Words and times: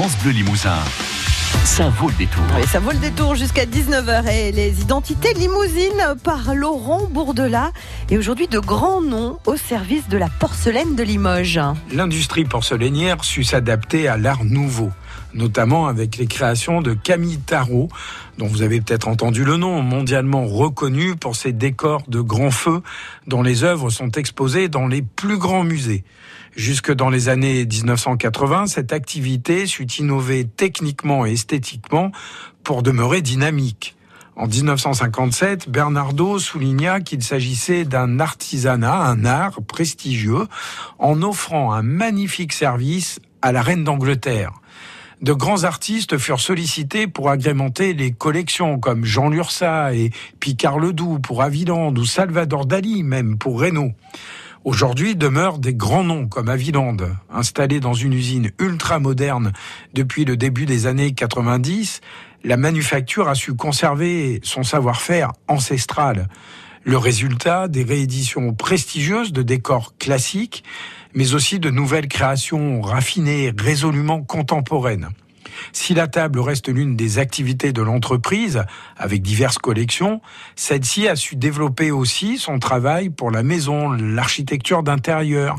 France 0.00 0.16
Bleu 0.22 0.30
Limousin. 0.30 0.78
Ça 1.64 1.90
vaut 1.90 2.08
le 2.08 2.14
détour. 2.14 2.42
Oui, 2.56 2.66
ça 2.66 2.80
vaut 2.80 2.92
le 2.92 2.96
détour 2.96 3.34
jusqu'à 3.34 3.66
19h 3.66 4.26
et 4.32 4.50
les 4.50 4.80
identités 4.80 5.34
limousines 5.34 6.16
par 6.24 6.54
Laurent 6.54 7.06
Bourdelat 7.10 7.70
et 8.08 8.16
aujourd'hui 8.16 8.48
de 8.48 8.58
grands 8.58 9.02
noms 9.02 9.38
au 9.44 9.56
service 9.56 10.08
de 10.08 10.16
la 10.16 10.30
porcelaine 10.30 10.96
de 10.96 11.02
Limoges. 11.02 11.60
L'industrie 11.92 12.46
porcelainière 12.46 13.22
sut 13.24 13.44
s'adapter 13.44 14.08
à 14.08 14.16
l'art 14.16 14.42
nouveau, 14.42 14.90
notamment 15.34 15.86
avec 15.86 16.16
les 16.16 16.26
créations 16.26 16.82
de 16.82 16.94
Camille 16.94 17.38
Tarot, 17.38 17.88
dont 18.38 18.46
vous 18.46 18.62
avez 18.62 18.80
peut-être 18.80 19.08
entendu 19.08 19.44
le 19.44 19.56
nom, 19.56 19.82
mondialement 19.82 20.46
reconnu 20.46 21.16
pour 21.16 21.36
ses 21.36 21.52
décors 21.52 22.02
de 22.08 22.20
grands 22.20 22.50
feux 22.50 22.82
dont 23.26 23.42
les 23.42 23.64
œuvres 23.64 23.90
sont 23.90 24.10
exposées 24.12 24.68
dans 24.68 24.86
les 24.86 25.02
plus 25.02 25.38
grands 25.38 25.64
musées. 25.64 26.04
Jusque 26.56 26.92
dans 26.92 27.10
les 27.10 27.28
années 27.28 27.64
1980, 27.64 28.66
cette 28.66 28.92
activité 28.92 29.66
sut 29.66 29.98
innover 29.98 30.44
techniquement 30.44 31.24
et 31.24 31.32
esthétiquement 31.32 32.10
pour 32.64 32.82
demeurer 32.82 33.22
dynamique. 33.22 33.96
En 34.36 34.46
1957, 34.46 35.68
Bernardo 35.68 36.38
souligna 36.38 37.00
qu'il 37.00 37.22
s'agissait 37.22 37.84
d'un 37.84 38.20
artisanat, 38.20 38.96
un 38.96 39.24
art 39.24 39.58
prestigieux, 39.66 40.46
en 40.98 41.22
offrant 41.22 41.72
un 41.72 41.82
magnifique 41.82 42.52
service 42.52 43.20
à 43.42 43.52
la 43.52 43.60
reine 43.60 43.84
d'Angleterre. 43.84 44.52
De 45.20 45.34
grands 45.34 45.64
artistes 45.64 46.16
furent 46.16 46.40
sollicités 46.40 47.06
pour 47.06 47.28
agrémenter 47.28 47.92
les 47.92 48.10
collections 48.10 48.78
comme 48.78 49.04
Jean 49.04 49.28
Lursa 49.28 49.92
et 49.92 50.12
Picard 50.40 50.78
Ledoux 50.78 51.18
pour 51.18 51.42
Aviland 51.42 51.94
ou 51.94 52.06
Salvador 52.06 52.64
Dali 52.64 53.02
même 53.02 53.36
pour 53.36 53.60
Reynaud. 53.60 53.92
Aujourd'hui 54.64 55.16
demeurent 55.16 55.58
des 55.58 55.74
grands 55.74 56.04
noms 56.04 56.26
comme 56.26 56.48
Aviland, 56.48 56.96
installé 57.30 57.80
dans 57.80 57.92
une 57.92 58.14
usine 58.14 58.50
ultra 58.58 58.98
moderne 58.98 59.52
depuis 59.92 60.24
le 60.24 60.38
début 60.38 60.64
des 60.64 60.86
années 60.86 61.12
90. 61.12 62.00
La 62.42 62.56
manufacture 62.56 63.28
a 63.28 63.34
su 63.34 63.54
conserver 63.54 64.40
son 64.42 64.62
savoir-faire 64.62 65.32
ancestral. 65.48 66.28
Le 66.82 66.96
résultat 66.96 67.68
des 67.68 67.84
rééditions 67.84 68.54
prestigieuses 68.54 69.32
de 69.32 69.42
décors 69.42 69.94
classiques, 69.98 70.64
mais 71.12 71.34
aussi 71.34 71.58
de 71.58 71.68
nouvelles 71.68 72.08
créations 72.08 72.80
raffinées, 72.80 73.52
résolument 73.56 74.22
contemporaines. 74.22 75.10
Si 75.72 75.92
la 75.92 76.08
table 76.08 76.40
reste 76.40 76.68
l'une 76.68 76.96
des 76.96 77.18
activités 77.18 77.74
de 77.74 77.82
l'entreprise, 77.82 78.64
avec 78.96 79.20
diverses 79.20 79.58
collections, 79.58 80.22
celle-ci 80.56 81.06
a 81.06 81.16
su 81.16 81.36
développer 81.36 81.90
aussi 81.90 82.38
son 82.38 82.58
travail 82.58 83.10
pour 83.10 83.30
la 83.30 83.42
maison, 83.42 83.90
l'architecture 83.90 84.82
d'intérieur. 84.82 85.56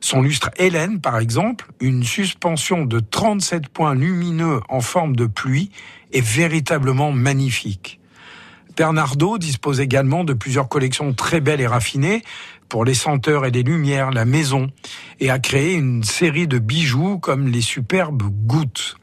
Son 0.00 0.22
lustre 0.22 0.50
Hélène, 0.56 0.98
par 0.98 1.18
exemple, 1.18 1.66
une 1.80 2.04
suspension 2.04 2.86
de 2.86 3.00
37 3.00 3.68
points 3.68 3.94
lumineux 3.94 4.60
en 4.70 4.80
forme 4.80 5.14
de 5.14 5.26
pluie, 5.26 5.70
est 6.12 6.24
véritablement 6.24 7.12
magnifique. 7.12 8.00
Bernardo 8.76 9.38
dispose 9.38 9.80
également 9.80 10.24
de 10.24 10.32
plusieurs 10.32 10.68
collections 10.68 11.12
très 11.12 11.40
belles 11.40 11.60
et 11.60 11.66
raffinées 11.66 12.22
pour 12.68 12.84
les 12.84 12.94
senteurs 12.94 13.46
et 13.46 13.50
les 13.50 13.62
lumières, 13.62 14.10
la 14.10 14.24
maison, 14.24 14.70
et 15.20 15.30
a 15.30 15.38
créé 15.38 15.74
une 15.74 16.02
série 16.02 16.48
de 16.48 16.58
bijoux 16.58 17.18
comme 17.18 17.46
les 17.48 17.60
superbes 17.60 18.22
gouttes. 18.46 18.96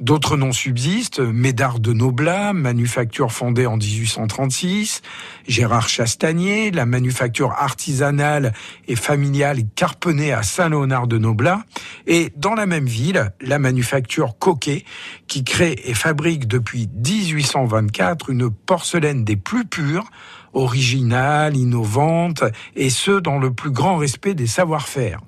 D'autres 0.00 0.36
noms 0.36 0.52
subsistent, 0.52 1.20
Médard 1.20 1.78
de 1.78 1.92
Noblat, 1.92 2.52
manufacture 2.52 3.30
fondée 3.30 3.66
en 3.66 3.76
1836, 3.76 5.02
Gérard 5.46 5.88
Chastanier, 5.88 6.72
la 6.72 6.84
manufacture 6.84 7.52
artisanale 7.52 8.52
et 8.88 8.96
familiale 8.96 9.60
Carpenet 9.76 10.32
à 10.32 10.42
Saint-Léonard 10.42 11.06
de 11.06 11.18
Noblat, 11.18 11.62
et 12.08 12.32
dans 12.36 12.54
la 12.54 12.66
même 12.66 12.86
ville, 12.86 13.32
la 13.40 13.60
manufacture 13.60 14.36
Coquet, 14.38 14.84
qui 15.28 15.44
crée 15.44 15.80
et 15.84 15.94
fabrique 15.94 16.48
depuis 16.48 16.88
1824 16.92 18.30
une 18.30 18.50
porcelaine 18.50 19.24
des 19.24 19.36
plus 19.36 19.64
pures, 19.64 20.10
originale, 20.54 21.56
innovante, 21.56 22.42
et 22.74 22.90
ce 22.90 23.12
dans 23.12 23.38
le 23.38 23.52
plus 23.52 23.70
grand 23.70 23.96
respect 23.96 24.34
des 24.34 24.48
savoir-faire. 24.48 25.20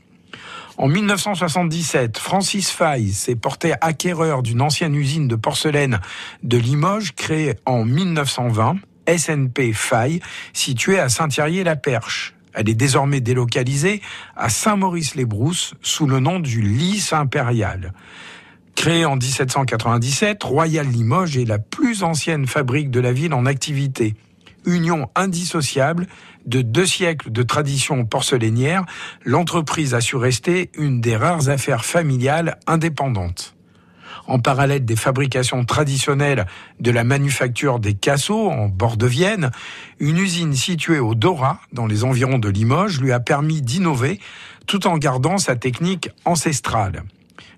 En 0.79 0.89
1977, 0.89 2.19
Francis 2.19 2.71
Fay 2.71 3.11
s'est 3.11 3.35
porté 3.35 3.73
acquéreur 3.81 4.43
d'une 4.43 4.61
ancienne 4.61 4.95
usine 4.95 5.27
de 5.27 5.35
porcelaine 5.35 6.01
de 6.43 6.59
Limoges 6.59 7.15
créée 7.15 7.55
en 7.65 7.87
1920, 7.87 8.77
SNP 9.09 9.73
Fay, 9.73 10.21
située 10.53 10.99
à 10.99 11.09
Saint-Thierry-la-Perche. 11.09 12.35
Elle 12.53 12.69
est 12.69 12.75
désormais 12.75 13.21
délocalisée 13.21 14.03
à 14.37 14.51
Saint-Maurice-les-Brousses 14.51 15.75
sous 15.81 16.07
le 16.07 16.21
nom 16.21 16.41
du 16.41 16.61
Lys 16.61 17.15
impérial. 17.15 17.95
Créée 18.75 19.07
en 19.07 19.17
1797, 19.17 20.43
Royal 20.43 20.87
Limoges 20.87 21.39
est 21.39 21.47
la 21.47 21.59
plus 21.59 22.03
ancienne 22.03 22.47
fabrique 22.47 22.91
de 22.91 23.01
la 23.01 23.13
ville 23.13 23.33
en 23.33 23.47
activité 23.47 24.15
union 24.67 25.09
indissociable 25.15 26.07
de 26.45 26.63
deux 26.63 26.87
siècles 26.87 27.31
de 27.31 27.43
tradition 27.43 28.05
porcelainière, 28.05 28.85
l'entreprise 29.25 29.95
a 29.95 30.01
su 30.01 30.17
rester 30.17 30.71
une 30.77 31.01
des 31.01 31.17
rares 31.17 31.49
affaires 31.49 31.85
familiales 31.85 32.59
indépendantes. 32.67 33.55
En 34.27 34.41
parallèle 34.41 34.85
des 34.85 34.97
fabrications 34.97 35.65
traditionnelles 35.65 36.47
de 36.81 36.91
la 36.91 37.05
manufacture 37.05 37.79
des 37.79 37.95
casseaux 37.95 38.51
en 38.51 38.67
bord 38.67 38.97
de 38.97 39.07
Vienne, 39.07 39.51
une 40.01 40.19
usine 40.19 40.55
située 40.55 40.99
au 40.99 41.15
Dora, 41.15 41.61
dans 41.73 41.87
les 41.87 42.03
environs 42.03 42.39
de 42.39 42.49
Limoges, 42.49 43.01
lui 43.01 43.13
a 43.13 43.21
permis 43.21 43.63
d'innover 43.63 44.19
tout 44.67 44.87
en 44.89 44.99
gardant 44.99 45.39
sa 45.39 45.55
technique 45.55 46.11
ancestrale. 46.25 47.05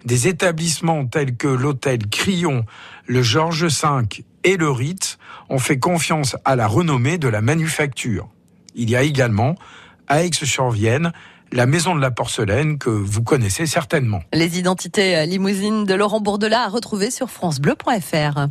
Des 0.05 0.29
établissements 0.29 1.07
tels 1.07 1.37
que 1.37 1.49
l'hôtel 1.49 2.07
Crillon, 2.09 2.67
le 3.07 3.23
Georges 3.23 3.65
V 3.65 4.23
et 4.45 4.57
le 4.57 4.71
Ritz 4.71 5.08
ont 5.49 5.59
fait 5.59 5.79
confiance 5.79 6.37
à 6.45 6.57
la 6.57 6.67
renommée 6.67 7.19
de 7.19 7.29
la 7.29 7.41
manufacture. 7.41 8.29
Il 8.75 8.91
y 8.91 8.97
a 8.97 9.03
également, 9.03 9.55
à 10.07 10.25
Aix-sur-Vienne, 10.25 11.13
la 11.53 11.67
maison 11.67 11.95
de 11.95 12.01
la 12.01 12.11
porcelaine 12.11 12.79
que 12.79 12.91
vous 12.91 13.23
connaissez 13.23 13.67
certainement. 13.67 14.21
Les 14.33 14.59
identités 14.59 15.25
limousines 15.27 15.85
de 15.85 15.95
Laurent 15.95 16.21
Bourdelat 16.21 16.65
à 16.65 16.69
retrouver 16.69 17.11
sur 17.11 17.31
francebleu.fr. 17.31 18.49